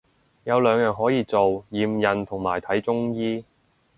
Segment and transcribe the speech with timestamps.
[0.45, 3.45] 有兩樣可以做，驗孕同埋睇中醫